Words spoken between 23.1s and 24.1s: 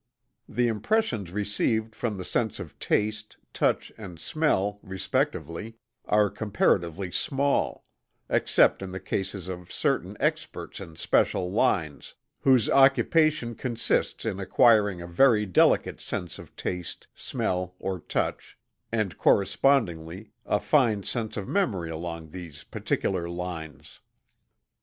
lines.